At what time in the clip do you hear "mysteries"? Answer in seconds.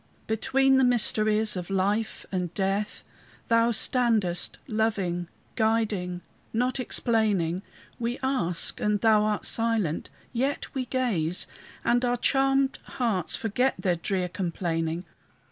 0.83-1.55